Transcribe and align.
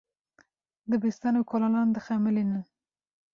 Dibistan 0.89 1.35
û 1.39 1.41
kolanan 1.51 1.87
dixemilînin. 1.95 2.63